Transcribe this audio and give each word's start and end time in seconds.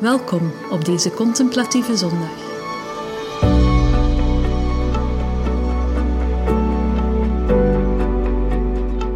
Welkom 0.00 0.52
op 0.70 0.84
deze 0.84 1.10
contemplatieve 1.10 1.96
zondag. 1.96 2.28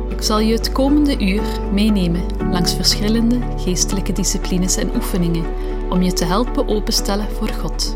Ik 0.09 0.23
zal 0.23 0.39
je 0.39 0.53
het 0.53 0.73
komende 0.73 1.25
uur 1.25 1.43
meenemen 1.73 2.23
langs 2.51 2.75
verschillende 2.75 3.39
geestelijke 3.57 4.12
disciplines 4.12 4.77
en 4.77 4.95
oefeningen 4.95 5.45
om 5.91 6.02
je 6.02 6.12
te 6.12 6.25
helpen 6.25 6.69
openstellen 6.69 7.30
voor 7.30 7.48
God. 7.48 7.95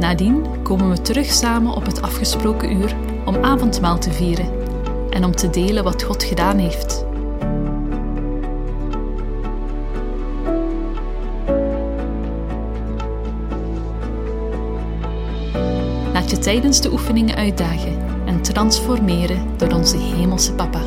Nadien 0.00 0.62
komen 0.62 0.90
we 0.90 1.02
terug 1.02 1.26
samen 1.26 1.72
op 1.72 1.86
het 1.86 2.02
afgesproken 2.02 2.76
uur 2.76 2.96
om 3.24 3.36
avondmaal 3.44 3.98
te 3.98 4.12
vieren 4.12 4.52
en 5.10 5.24
om 5.24 5.36
te 5.36 5.50
delen 5.50 5.84
wat 5.84 6.02
God 6.02 6.24
gedaan 6.24 6.58
heeft. 6.58 7.07
Tijdens 16.48 16.80
de 16.80 16.92
oefeningen 16.92 17.36
uitdagen 17.36 17.98
en 18.26 18.42
transformeren 18.42 19.46
door 19.56 19.72
onze 19.72 19.96
Hemelse 19.98 20.52
Papa. 20.52 20.80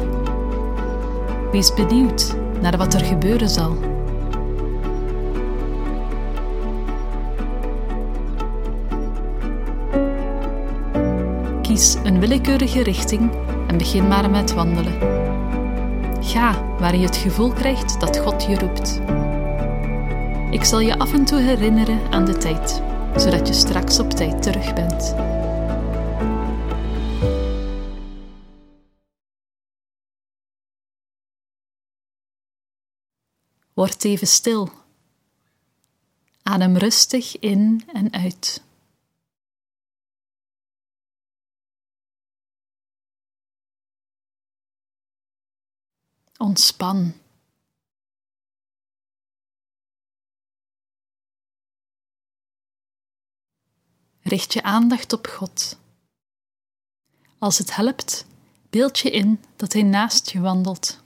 Wees 1.52 1.74
benieuwd 1.74 2.36
naar 2.62 2.78
wat 2.78 2.94
er 2.94 3.06
gebeuren 3.06 3.50
zal. 3.50 3.78
Kies 11.62 11.98
een 12.04 12.20
willekeurige 12.20 12.84
richting 12.84 13.32
en 13.68 13.78
begin 13.78 14.08
maar 14.08 14.30
met 14.30 14.54
wandelen. 14.54 14.98
Ga 16.22 16.76
waar 16.80 16.96
je 16.96 17.06
het 17.06 17.18
gevoel 17.18 17.52
krijgt 17.52 18.00
dat 18.00 18.18
God 18.18 18.44
je 18.44 18.60
roept. 18.60 19.02
Ik 20.52 20.64
zal 20.64 20.80
je 20.80 20.98
af 20.98 21.14
en 21.14 21.26
toe 21.26 21.40
herinneren 21.40 22.00
aan 22.10 22.26
de 22.26 22.38
tijd, 22.38 22.82
zodat 23.16 23.48
je 23.48 23.54
straks 23.54 24.00
op 24.00 24.10
tijd 24.10 24.42
terug 24.42 24.74
bent. 24.74 25.16
Word 33.82 34.04
even 34.04 34.28
stil. 34.28 34.70
Adem 36.44 36.78
rustig 36.78 37.40
in 37.40 37.84
en 37.94 38.14
uit. 38.14 38.64
Ontspan. 46.38 47.14
Richt 54.22 54.54
je 54.54 54.64
aandacht 54.64 55.14
op 55.14 55.28
God. 55.28 55.78
Als 57.40 57.58
het 57.58 57.76
helpt, 57.76 58.26
beeld 58.70 59.00
je 59.00 59.12
in 59.12 59.44
dat 59.56 59.74
Hij 59.74 59.84
naast 59.84 60.30
je 60.30 60.40
wandelt. 60.40 61.02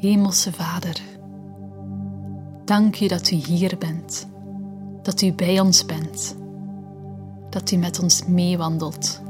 Hemelse 0.00 0.52
Vader, 0.52 1.00
dank 2.64 3.00
u 3.00 3.06
dat 3.06 3.30
u 3.30 3.34
hier 3.36 3.78
bent, 3.78 4.28
dat 5.02 5.20
u 5.20 5.32
bij 5.32 5.60
ons 5.60 5.84
bent, 5.84 6.36
dat 7.50 7.70
u 7.70 7.76
met 7.76 7.98
ons 7.98 8.26
meewandelt. 8.26 9.20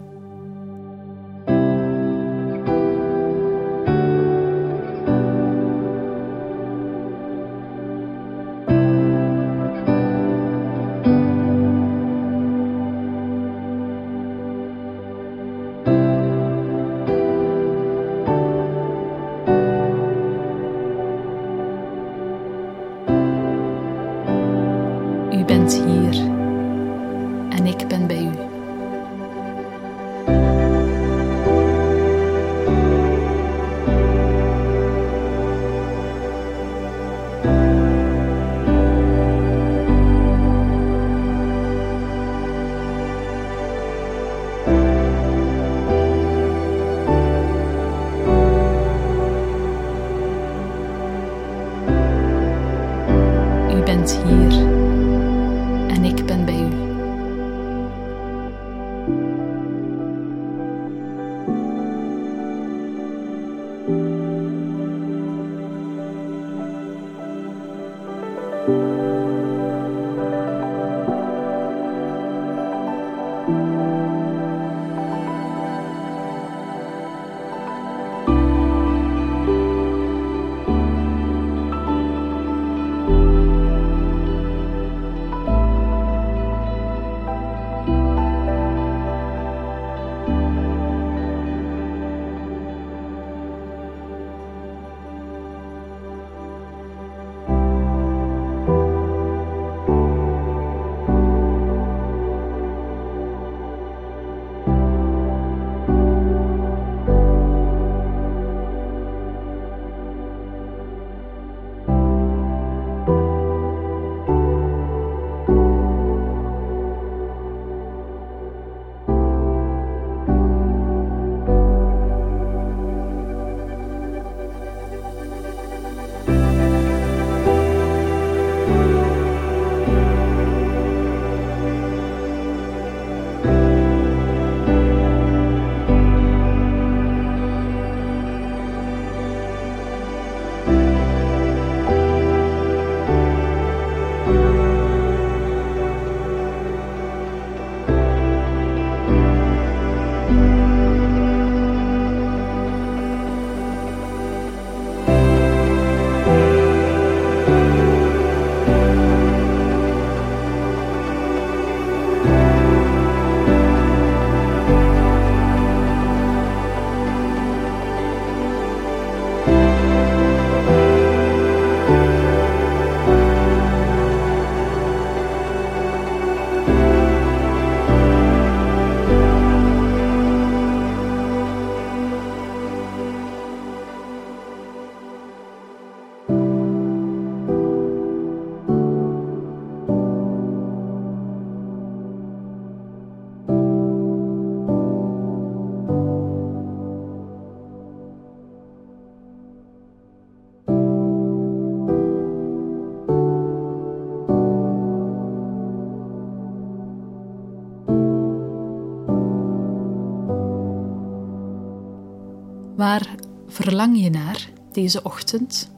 Je 213.95 214.11
naar 214.11 214.51
deze 214.73 215.03
ochtend? 215.03 215.71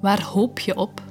Waar 0.00 0.22
hoop 0.22 0.58
je 0.58 0.76
op? 0.76 1.02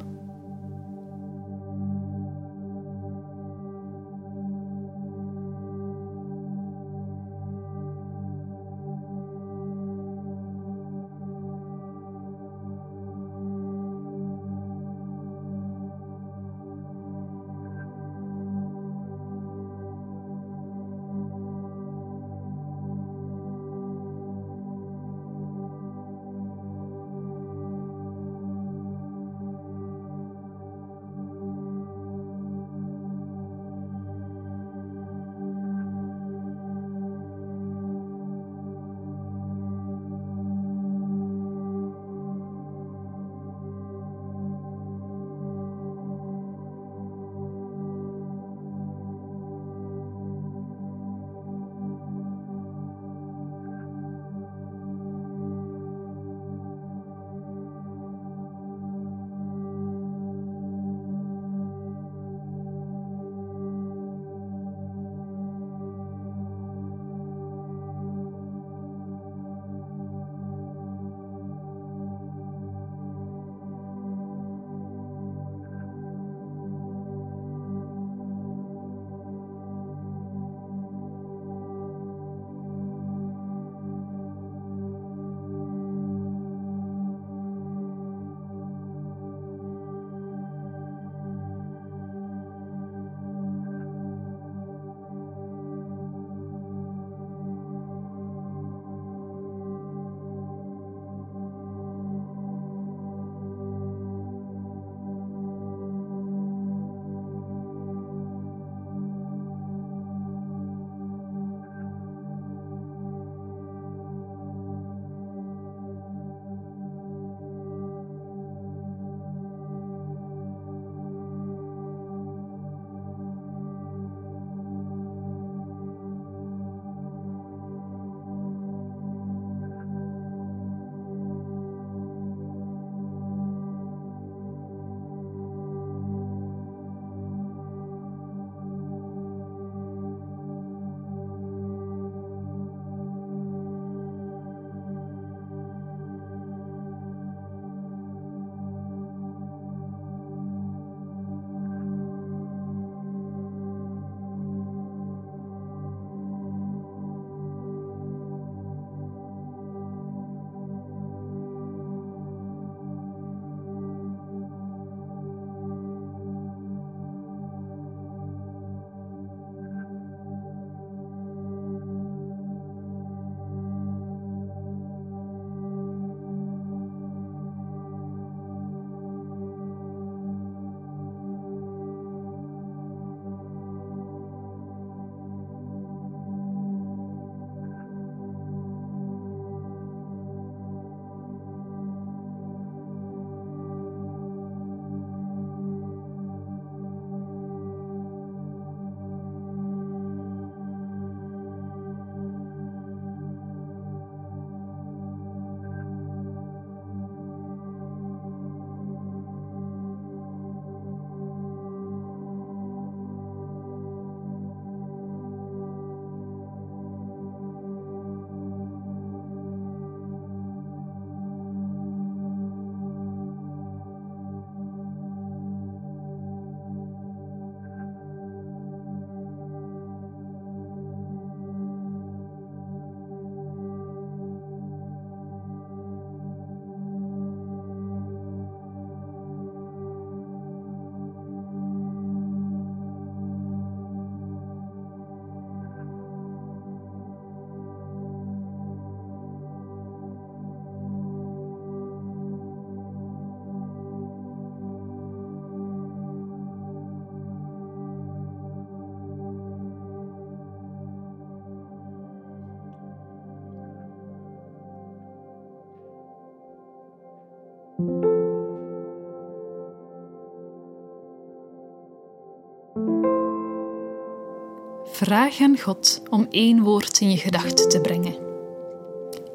Vraag 274.96 275.42
aan 275.42 275.60
God 275.60 276.02
om 276.10 276.28
één 276.30 276.62
woord 276.62 277.00
in 277.00 277.12
je 277.12 277.18
gedachten 277.18 277.70
te 277.70 277.82
brengen. 277.82 278.16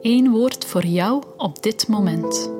Eén 0.03 0.31
woord 0.31 0.65
voor 0.65 0.85
jou 0.85 1.23
op 1.37 1.63
dit 1.63 1.89
moment. 1.89 2.60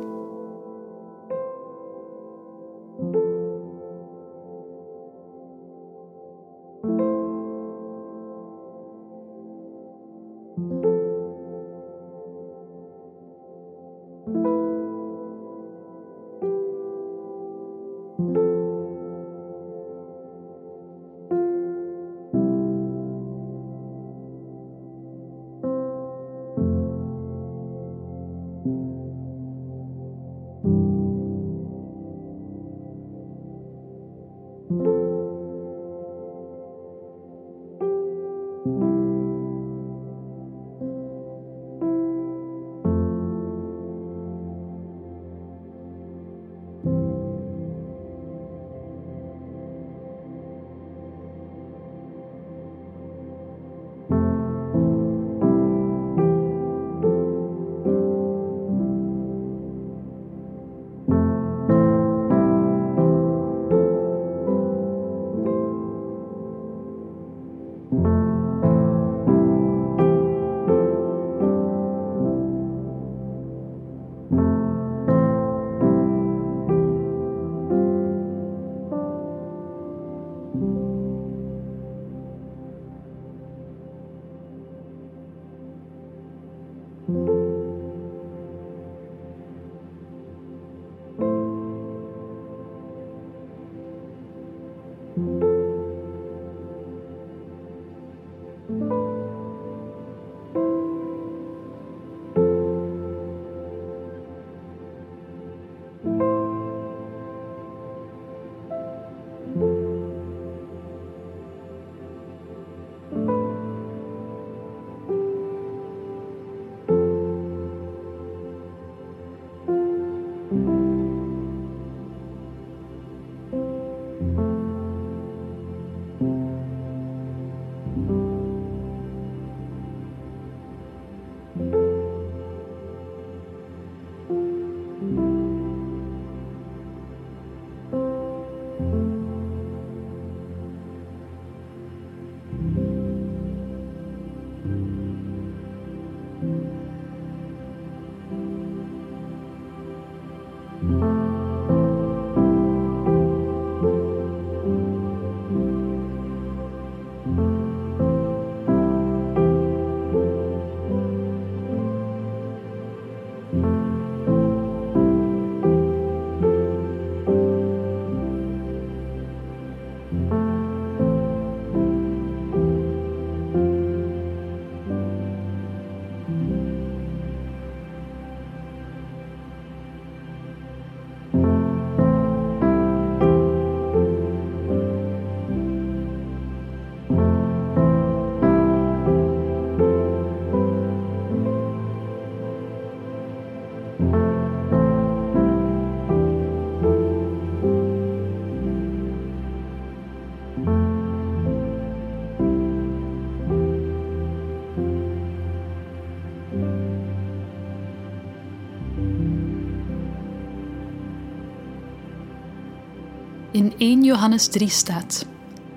In 213.61 213.75
1 213.79 214.05
Johannes 214.05 214.49
3 214.49 214.69
staat: 214.69 215.27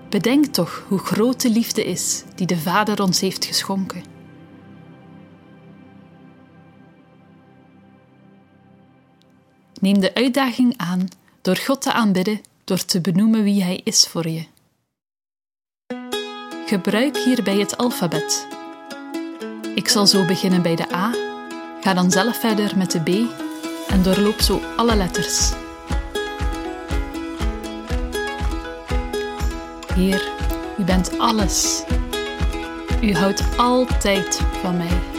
Bedenk 0.09 0.45
toch 0.45 0.85
hoe 0.87 0.99
groot 0.99 1.41
de 1.41 1.49
liefde 1.49 1.85
is 1.85 2.23
die 2.35 2.47
de 2.47 2.57
Vader 2.57 3.01
ons 3.01 3.19
heeft 3.19 3.45
geschonken. 3.45 4.03
Neem 9.79 9.99
de 9.99 10.15
uitdaging 10.15 10.73
aan 10.77 11.07
door 11.41 11.57
God 11.57 11.81
te 11.81 11.93
aanbidden 11.93 12.41
door 12.63 12.85
te 12.85 13.01
benoemen 13.01 13.43
wie 13.43 13.63
Hij 13.63 13.81
is 13.83 14.07
voor 14.07 14.27
je. 14.27 14.45
Gebruik 16.65 17.17
hierbij 17.17 17.57
het 17.57 17.77
alfabet. 17.77 18.47
Ik 19.75 19.87
zal 19.87 20.07
zo 20.07 20.25
beginnen 20.25 20.61
bij 20.61 20.75
de 20.75 20.93
A, 20.93 21.11
ga 21.81 21.93
dan 21.93 22.11
zelf 22.11 22.39
verder 22.39 22.77
met 22.77 22.91
de 22.91 23.01
B 23.01 23.09
en 23.91 24.03
doorloop 24.03 24.41
zo 24.41 24.61
alle 24.75 24.95
letters. 24.95 25.62
Heer, 29.95 30.31
u 30.77 30.83
bent 30.83 31.19
alles. 31.19 31.83
U 33.01 33.13
houdt 33.13 33.43
altijd 33.57 34.41
van 34.61 34.77
mij. 34.77 35.12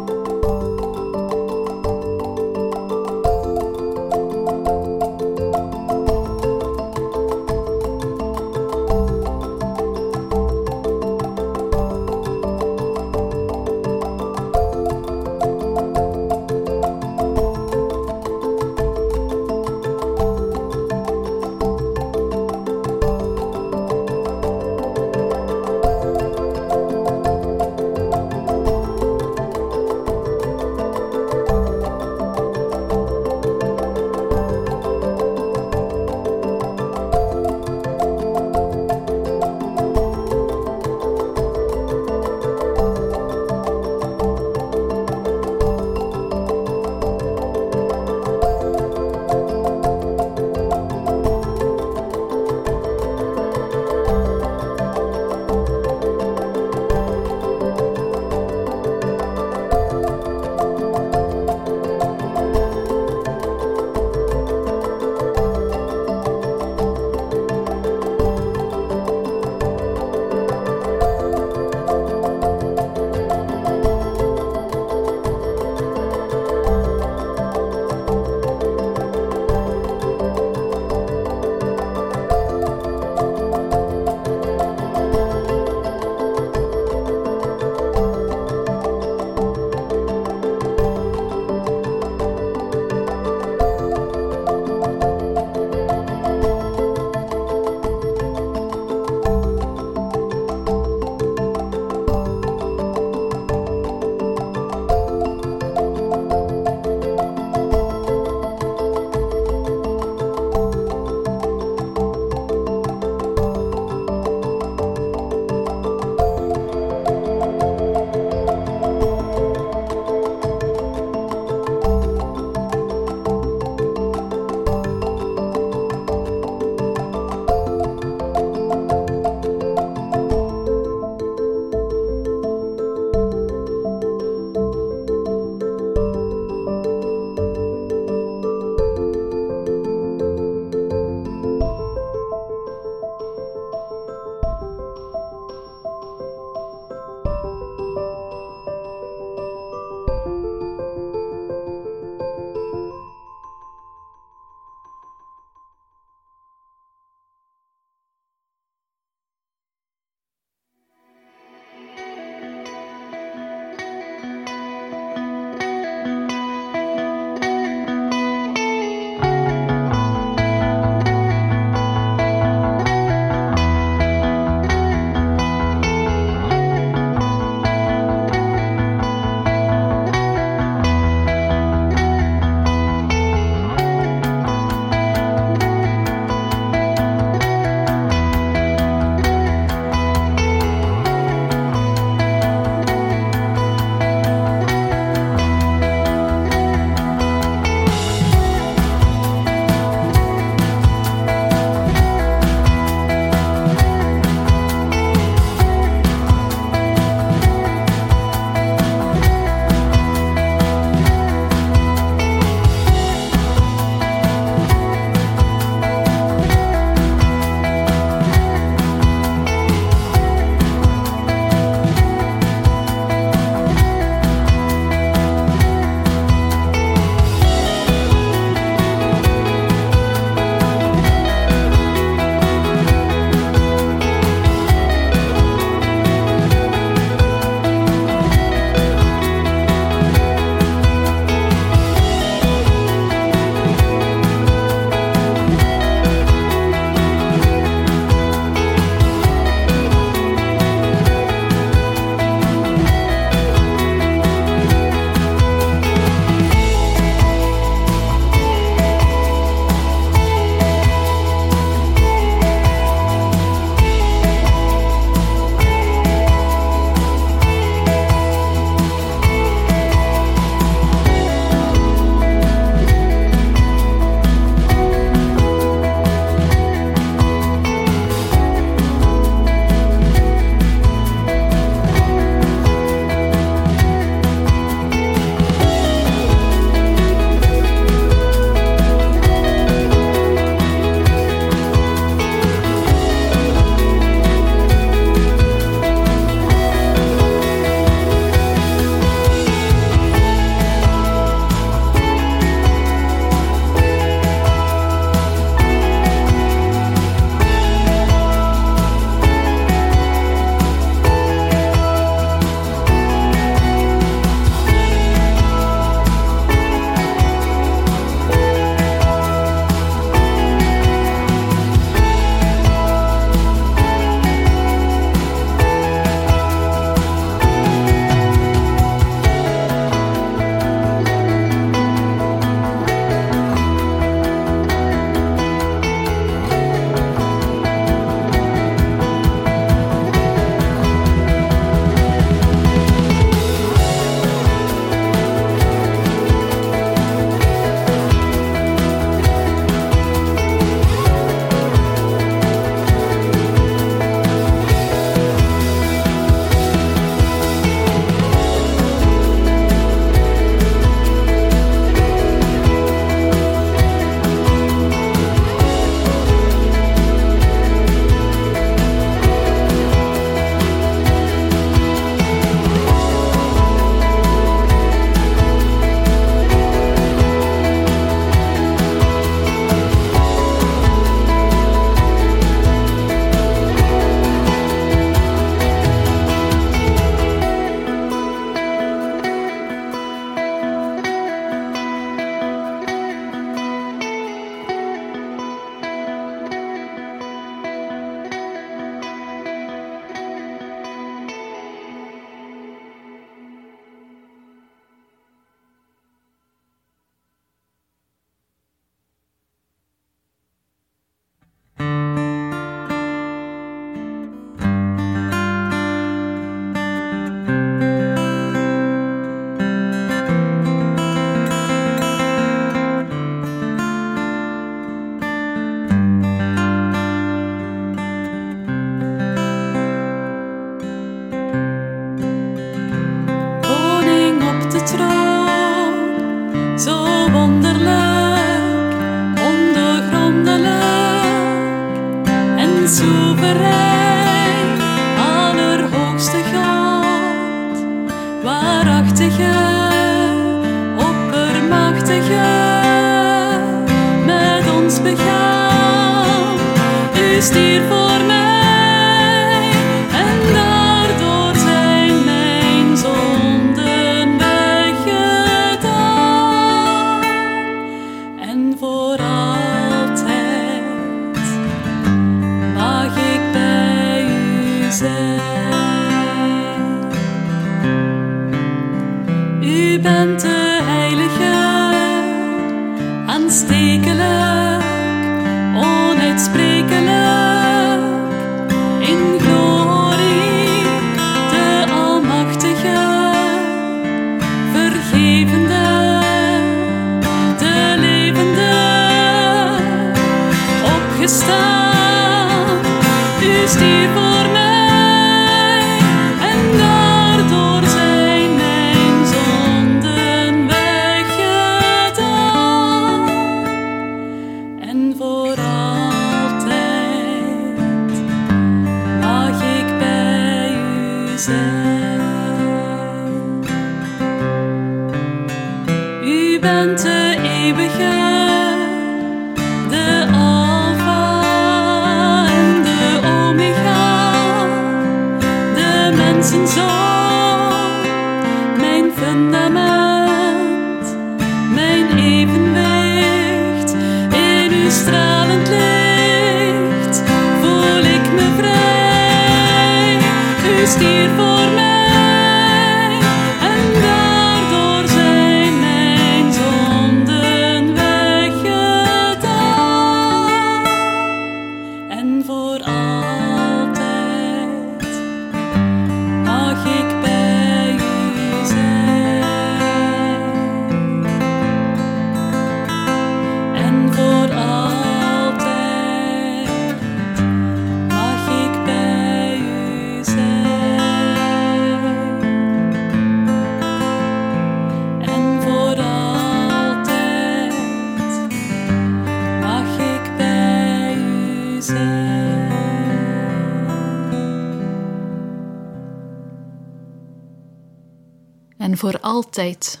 altijd 599.58 600.00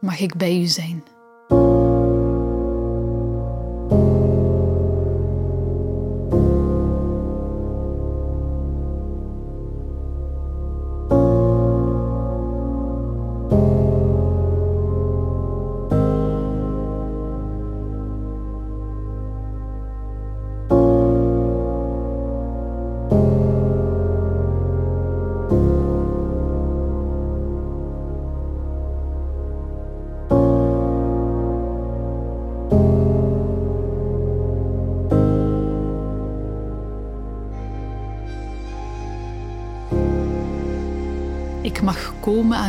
mag 0.00 0.20
ik 0.20 0.36
bij 0.36 0.60
u 0.60 0.66
zijn. 0.66 0.97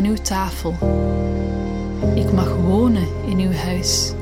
uw 0.09 0.15
tafel. 0.15 0.73
Ik 2.15 2.31
mag 2.31 2.55
wonen 2.55 3.07
in 3.25 3.39
uw 3.39 3.51
huis. 3.51 4.13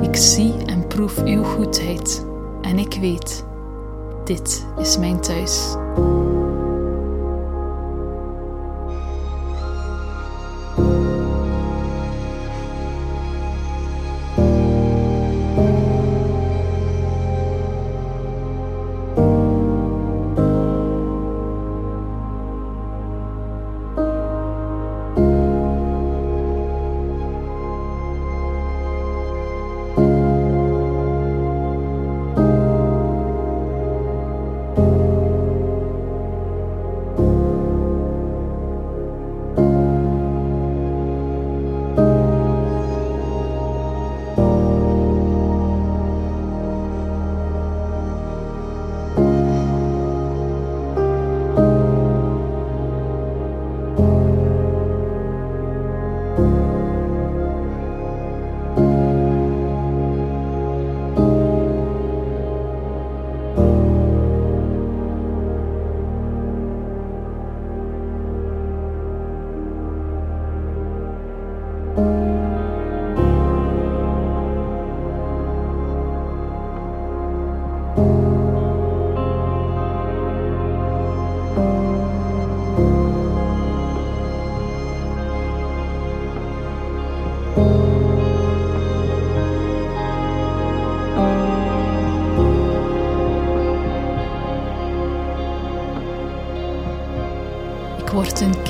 Ik 0.00 0.16
zie 0.16 0.54
en 0.66 0.86
proef 0.86 1.22
uw 1.22 1.42
goedheid 1.42 2.26
en 2.60 2.78
ik 2.78 2.96
weet, 3.00 3.44
dit 4.24 4.66
is 4.78 4.98
mijn 4.98 5.20
thuis. 5.20 5.76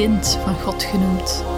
kind 0.04 0.38
van 0.44 0.54
God 0.60 0.82
genoemd. 0.82 1.53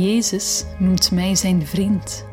Jezus 0.00 0.64
noemt 0.78 1.10
mij 1.10 1.34
zijn 1.34 1.66
vriend. 1.66 2.24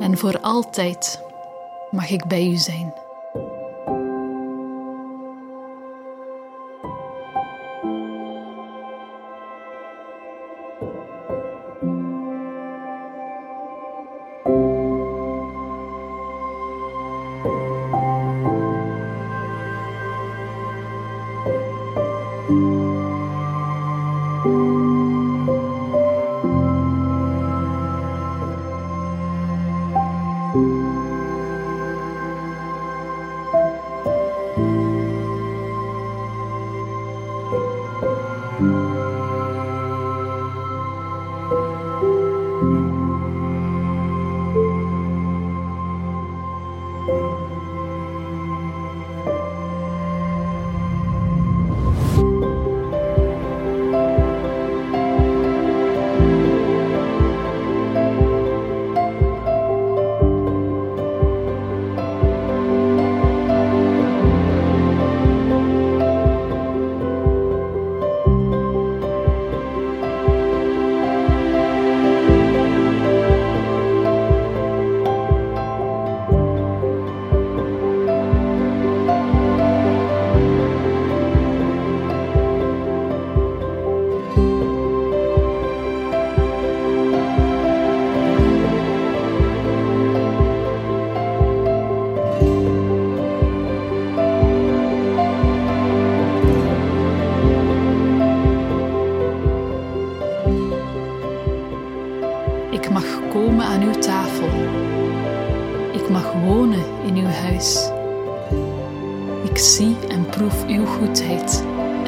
En 0.00 0.18
voor 0.18 0.40
altijd 0.40 1.22
mag 1.90 2.10
ik 2.10 2.24
bij 2.24 2.46
u 2.46 2.56
zijn. 2.56 2.94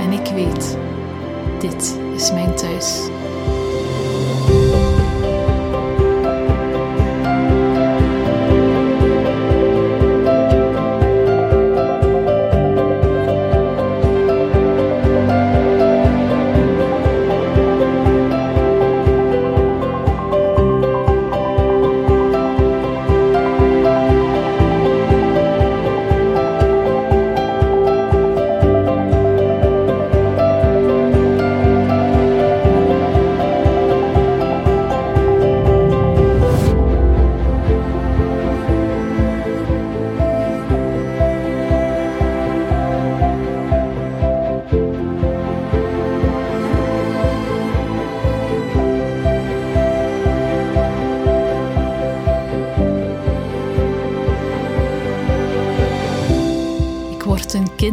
En 0.01 0.13
ik 0.13 0.27
weet, 0.27 0.77
dit 1.59 1.99
is 2.15 2.33
mijn 2.33 2.55
thuis. 2.55 3.01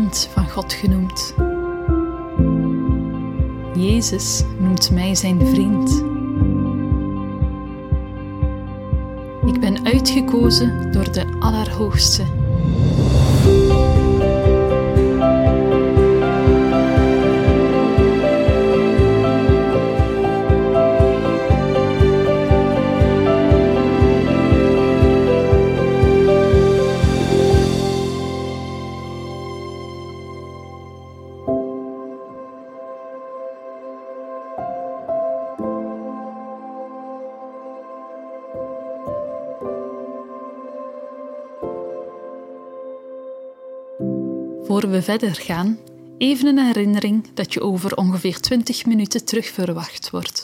Van 0.06 0.50
God 0.50 0.74
genoemd. 0.74 1.34
Jezus 3.76 4.44
noemt 4.60 4.92
mij 4.92 5.16
zijn 5.16 5.48
vriend. 5.48 6.04
Ik 9.46 9.60
ben 9.60 9.86
uitgekozen 9.86 10.92
door 10.92 11.12
de 11.12 11.38
Allerhoogste. 11.40 12.37
Voor 44.78 44.90
we 44.90 45.02
verder 45.02 45.36
gaan, 45.36 45.78
even 46.18 46.48
een 46.48 46.66
herinnering 46.66 47.28
dat 47.34 47.54
je 47.54 47.62
over 47.62 47.96
ongeveer 47.96 48.40
20 48.40 48.86
minuten 48.86 49.26
terug 49.26 49.48
verwacht 49.48 50.10
wordt. 50.10 50.37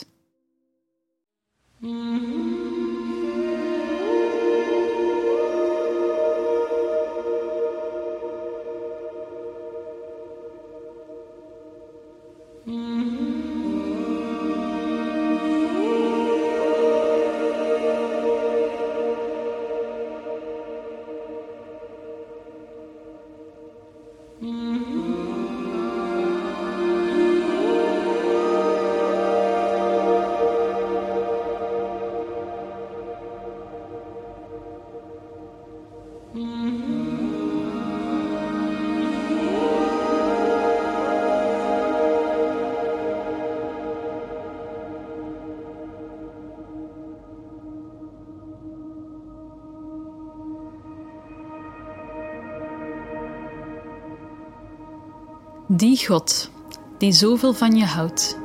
Die 55.76 56.06
God, 56.06 56.50
die 56.98 57.12
zoveel 57.12 57.54
van 57.54 57.76
je 57.76 57.86
houdt, 57.86 58.38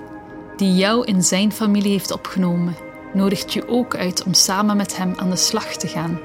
die 0.57 0.75
jou 0.75 1.05
in 1.05 1.23
zijn 1.23 1.53
familie 1.53 1.91
heeft 1.91 2.11
opgenomen, 2.11 2.77
nodigt 3.13 3.53
je 3.53 3.69
ook 3.69 3.97
uit 3.97 4.25
om 4.25 4.35
samen 4.35 4.77
met 4.77 4.97
hem 4.97 5.15
aan 5.17 5.31
de 5.31 5.37
slag 5.37 5.77
te 5.77 5.89
gaan. 5.89 6.19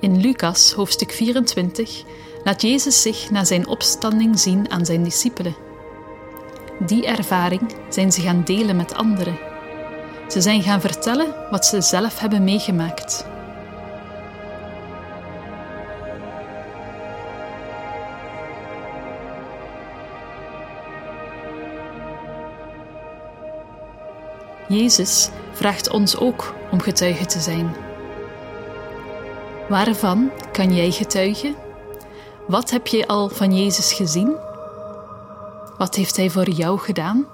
In 0.00 0.20
Lucas 0.20 0.72
hoofdstuk 0.72 1.12
24 1.12 2.04
laat 2.44 2.62
Jezus 2.62 3.02
zich 3.02 3.30
na 3.30 3.44
zijn 3.44 3.66
opstanding 3.66 4.38
zien 4.38 4.70
aan 4.70 4.86
zijn 4.86 5.02
discipelen. 5.02 5.56
Die 6.86 7.06
ervaring 7.06 7.74
zijn 7.88 8.12
ze 8.12 8.20
gaan 8.20 8.44
delen 8.44 8.76
met 8.76 8.94
anderen. 8.94 9.38
Ze 10.28 10.40
zijn 10.40 10.62
gaan 10.62 10.80
vertellen 10.80 11.34
wat 11.50 11.66
ze 11.66 11.80
zelf 11.80 12.18
hebben 12.18 12.44
meegemaakt. 12.44 13.26
Jezus 24.76 25.28
vraagt 25.52 25.90
ons 25.90 26.16
ook 26.16 26.54
om 26.70 26.80
getuige 26.80 27.26
te 27.26 27.40
zijn. 27.40 27.74
Waarvan 29.68 30.30
kan 30.52 30.74
jij 30.74 30.90
getuigen? 30.90 31.54
Wat 32.46 32.70
heb 32.70 32.86
je 32.86 33.06
al 33.06 33.28
van 33.28 33.56
Jezus 33.56 33.92
gezien? 33.92 34.36
Wat 35.78 35.94
heeft 35.94 36.16
Hij 36.16 36.30
voor 36.30 36.48
jou 36.48 36.78
gedaan? 36.78 37.26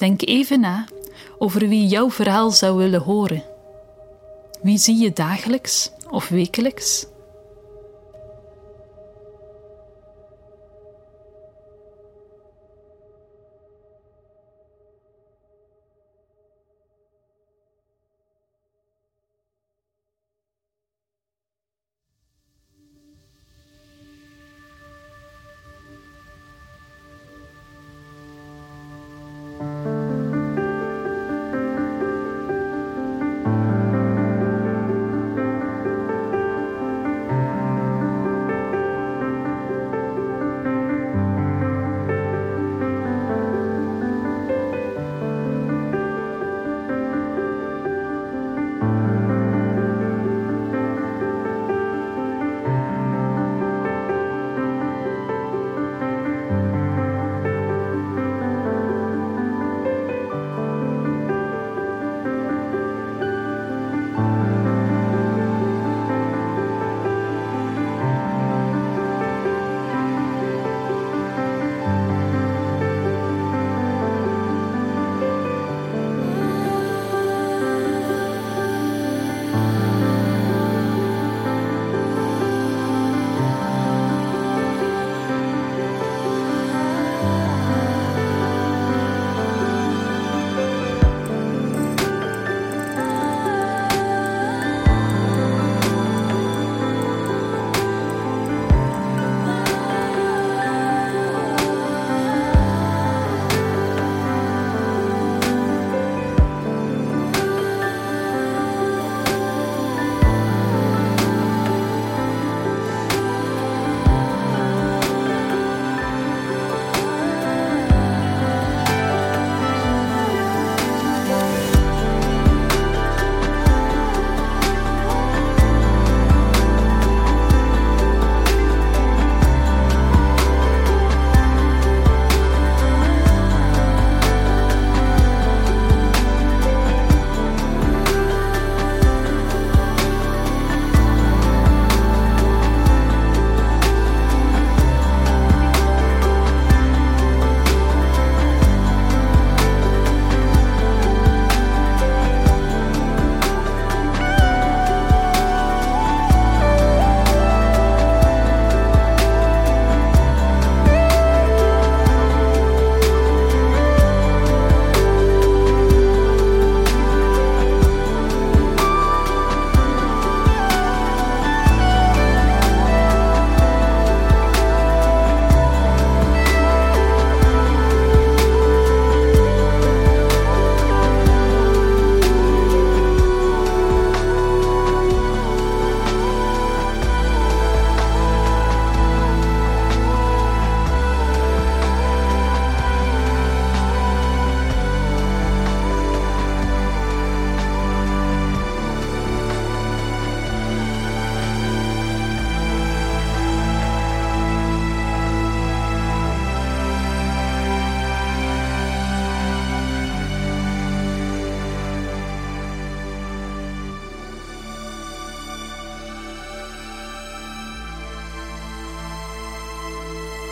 Denk 0.00 0.22
even 0.22 0.60
na 0.60 0.86
over 1.38 1.68
wie 1.68 1.86
jouw 1.86 2.10
verhaal 2.10 2.50
zou 2.50 2.76
willen 2.76 3.00
horen. 3.00 3.42
Wie 4.62 4.78
zie 4.78 4.98
je 4.98 5.12
dagelijks 5.12 5.90
of 6.10 6.28
wekelijks? 6.28 7.06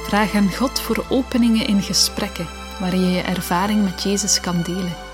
Vraag 0.09 0.35
aan 0.35 0.53
God 0.53 0.81
voor 0.81 1.05
openingen 1.09 1.67
in 1.67 1.83
gesprekken 1.83 2.47
waarin 2.81 3.01
je 3.01 3.11
je 3.11 3.21
ervaring 3.21 3.85
met 3.85 4.03
Jezus 4.03 4.41
kan 4.41 4.63
delen. 4.63 5.08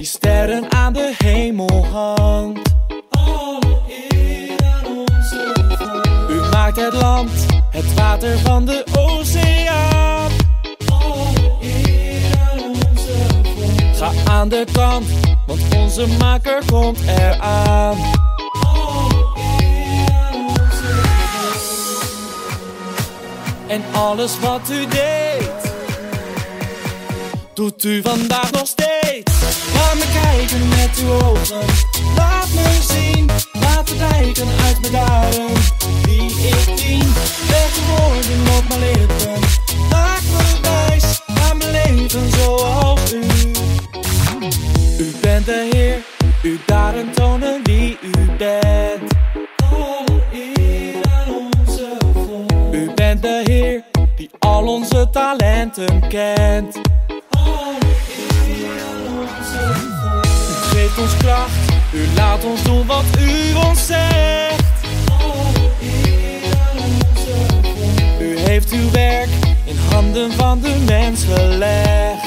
Die 0.00 0.08
sterren 0.08 0.72
aan 0.72 0.92
de 0.92 1.14
hemel 1.18 1.86
hangt. 1.86 2.74
Alle 3.10 3.60
aan 4.74 4.86
onze 4.86 5.52
God. 5.78 6.30
U 6.30 6.40
maakt 6.50 6.76
het 6.76 6.92
land, 6.92 7.30
het 7.70 7.94
water 7.94 8.38
van 8.38 8.64
de 8.64 8.84
oceaan. 8.98 10.30
Alle 10.86 11.52
eer 11.60 12.38
aan 12.50 12.58
onze 12.58 13.12
God. 13.44 13.96
Ga 13.96 14.30
aan 14.32 14.48
de 14.48 14.64
kant, 14.72 15.06
want 15.46 15.74
onze 15.76 16.06
maker 16.18 16.62
komt 16.66 16.98
eraan. 17.06 17.96
En 23.66 23.82
alles 23.92 24.38
wat 24.38 24.70
u 24.70 24.86
deed, 24.86 25.72
doet 27.54 27.84
u 27.84 28.02
vandaag 28.02 28.50
nog 28.50 28.66
steeds. 28.66 28.99
Laat 29.90 29.98
me 29.98 30.20
kijken 30.22 30.68
met 30.68 30.98
uw 31.02 31.12
ogen, 31.12 31.66
laat 32.16 32.48
me 32.54 32.78
zien, 32.80 33.26
laat 33.52 33.88
het 33.88 33.98
lijken 33.98 34.48
uit 34.64 34.80
mijn 34.80 34.92
daden. 34.92 35.46
Wie 36.02 36.30
ik 36.30 36.76
dien, 36.76 37.12
leg 37.48 37.74
de 37.74 37.82
woorden 37.88 38.56
op 38.56 38.68
mijn 38.68 38.80
lippen. 38.80 39.40
Maak 39.90 40.20
me 40.22 40.58
wijs, 40.62 41.20
aan 41.26 41.56
mijn 41.56 41.70
leven 41.70 42.30
zoals 42.30 43.12
u. 43.12 43.22
U 44.98 45.12
bent 45.20 45.46
de 45.46 45.68
Heer, 45.72 45.98
uw 46.42 46.58
daden 46.66 47.12
tonen 47.12 47.60
wie 47.62 47.98
u 48.02 48.36
bent. 48.38 49.12
Alle 49.70 50.22
eer 50.32 50.94
aan 51.10 51.34
onze 51.34 51.96
God. 52.14 52.74
U 52.74 52.90
bent 52.94 53.22
de 53.22 53.42
Heer, 53.44 53.84
die 54.16 54.30
al 54.38 54.66
onze 54.66 55.08
talenten 55.10 56.08
kent. 56.08 56.80
U 61.92 62.08
laat 62.14 62.44
ons 62.44 62.62
doen 62.62 62.86
wat 62.86 63.04
u 63.18 63.54
ons 63.54 63.86
zegt. 63.86 64.64
U 68.20 68.38
heeft 68.38 68.72
uw 68.72 68.90
werk 68.90 69.28
in 69.64 69.76
handen 69.90 70.32
van 70.32 70.60
de 70.60 70.76
mens 70.86 71.24
gelegd. 71.24 72.24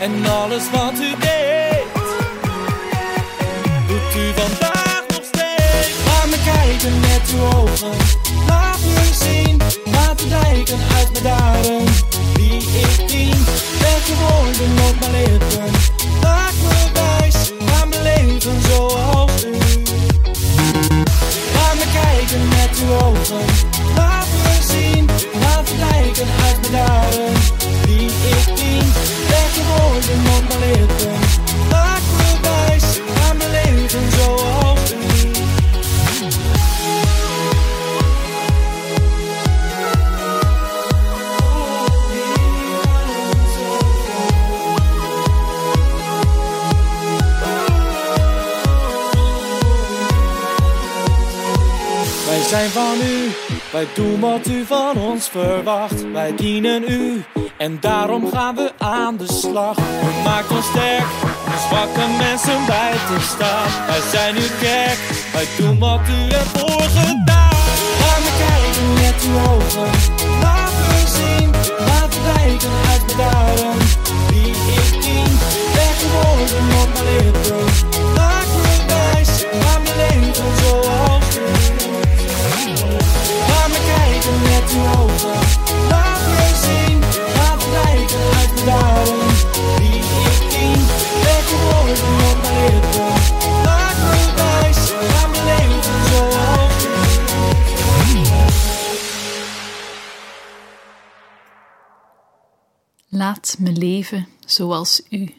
En 0.00 0.26
alles 0.26 0.70
wat 0.70 0.92
u 0.92 1.14
deed, 1.20 1.84
doet 3.88 4.14
u 4.16 4.32
vandaag 4.34 4.71
kijken 6.62 7.00
met 7.00 7.32
uw 7.34 7.58
ogen, 7.58 7.96
laat 8.46 8.78
me 8.78 9.10
zien, 9.24 9.60
laat 9.84 10.20
het 10.20 10.28
lijken 10.28 10.78
uit 10.96 11.12
mijn 11.12 11.24
daden. 11.24 11.84
Wie 12.34 12.56
ik 12.56 13.08
dien, 13.08 13.44
leg 13.80 14.00
de 14.06 14.14
woorden 14.20 14.72
op 14.88 15.00
mijn 15.00 15.22
lippen. 15.22 15.70
Maak 16.22 16.52
me 16.62 16.78
wijs, 16.92 17.52
aan 17.80 17.88
mijn 17.88 18.02
leven 18.02 18.60
zoals 18.68 19.44
u. 19.44 19.52
Laat 21.54 21.74
me 21.74 21.86
kijken 22.02 22.48
met 22.48 22.70
uw 22.82 22.94
ogen, 22.94 23.44
laat 23.96 24.26
me 24.42 24.72
zien, 24.72 25.08
laat 25.40 25.68
het 25.68 25.78
lijken 25.78 26.28
uit 26.44 26.60
mijn 26.60 26.72
daden. 26.72 27.32
Wie 27.86 28.06
ik 28.06 28.56
dien, 28.56 28.92
leg 29.28 29.48
de 29.54 29.62
woorden 29.68 30.20
op 30.36 30.48
mijn 30.48 30.70
lippen. 30.70 31.21
Wij 53.72 53.86
doen 53.94 54.20
wat 54.20 54.46
u 54.46 54.64
van 54.64 54.96
ons 54.96 55.28
verwacht. 55.28 56.10
Wij 56.12 56.34
dienen 56.34 56.82
u 56.88 57.24
en 57.58 57.80
daarom 57.80 58.30
gaan 58.32 58.54
we 58.54 58.72
aan 58.78 59.16
de 59.16 59.32
slag. 59.32 59.78
U 59.78 60.22
maakt 60.24 60.50
ons 60.50 60.66
sterk 60.66 61.06
om 61.46 61.52
zwakke 61.68 62.06
mensen 62.18 62.66
bij 62.66 62.92
te 62.92 63.20
staan. 63.20 63.86
Wij 63.86 64.00
zijn 64.12 64.36
uw 64.36 64.52
kerk, 64.60 64.98
wij 65.32 65.46
doen 65.58 65.78
wat 65.78 66.00
u 66.08 66.28
ervoor 66.28 66.82
gedaan. 66.82 67.56
Laat 68.00 68.20
me 68.24 68.32
kijken 68.46 68.92
met 68.92 69.24
uw 69.28 69.52
ogen, 69.52 69.90
laat 70.40 70.72
me 70.88 71.02
zien, 71.16 71.50
laat 71.86 72.14
het 72.14 72.36
lijken 72.36 72.70
uit 72.90 73.16
daden. 73.16 73.78
Wie 74.28 74.50
ik 74.50 75.02
dien, 75.02 75.38
leg 75.74 75.98
de 75.98 76.08
woorden 76.12 76.80
op 76.82 76.88
mijn 76.92 77.16
lippen. 77.16 77.71
Laat 103.22 103.56
me 103.58 103.72
leven 103.72 104.28
zoals 104.46 105.02
u. 105.10 105.34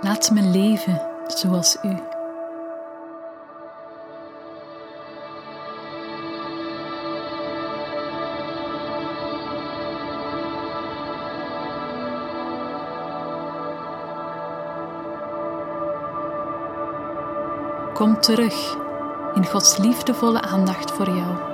Laat 0.00 0.30
me 0.30 0.42
leven 0.42 1.00
zoals 1.26 1.76
u. 1.82 2.13
Kom 18.04 18.20
terug 18.20 18.76
in 19.34 19.46
Gods 19.46 19.76
liefdevolle 19.76 20.40
aandacht 20.40 20.90
voor 20.90 21.08
jou. 21.08 21.53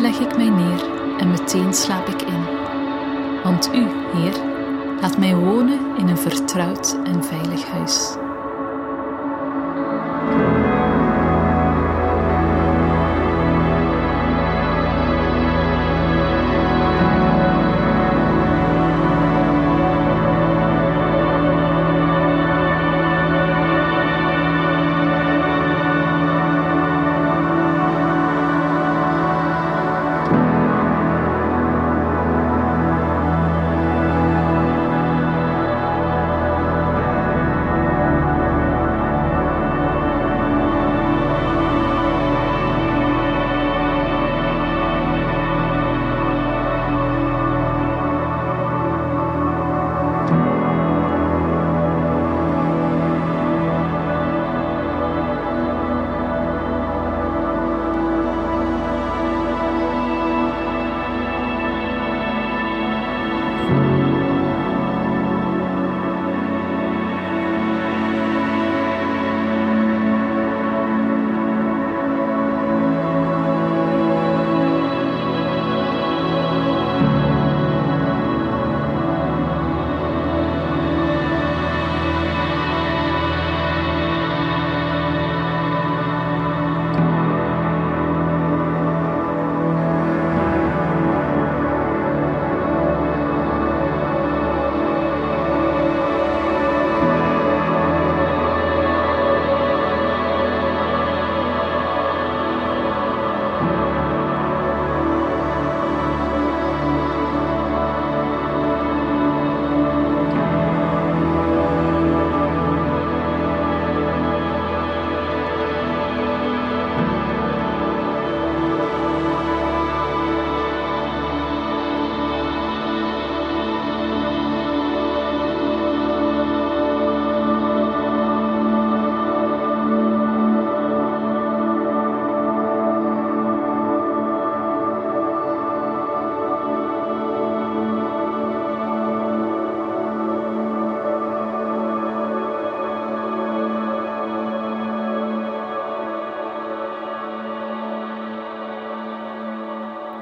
Leg 0.00 0.18
ik 0.18 0.36
mij 0.36 0.48
neer 0.48 0.84
en 1.18 1.30
meteen 1.30 1.74
slaap 1.74 2.08
ik 2.08 2.22
in. 2.22 2.44
Want 3.42 3.68
u, 3.74 3.86
Heer, 4.12 4.32
laat 5.00 5.18
mij 5.18 5.34
wonen 5.34 5.96
in 5.96 6.08
een 6.08 6.18
vertrouwd 6.18 6.96
en 7.04 7.24
veilig 7.24 7.66
huis. 7.66 8.25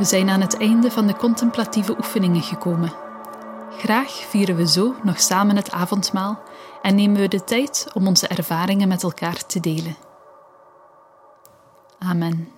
We 0.04 0.10
zijn 0.10 0.28
aan 0.28 0.40
het 0.40 0.56
einde 0.56 0.90
van 0.90 1.06
de 1.06 1.16
contemplatieve 1.16 1.96
oefeningen 1.96 2.42
gekomen. 2.42 2.92
Graag 3.78 4.10
vieren 4.10 4.56
we 4.56 4.68
zo 4.68 4.94
nog 5.02 5.20
samen 5.20 5.56
het 5.56 5.70
avondmaal 5.70 6.42
en 6.82 6.94
nemen 6.94 7.20
we 7.20 7.28
de 7.28 7.44
tijd 7.44 7.86
om 7.94 8.06
onze 8.06 8.26
ervaringen 8.26 8.88
met 8.88 9.02
elkaar 9.02 9.46
te 9.46 9.60
delen. 9.60 9.96
Amen. 11.98 12.53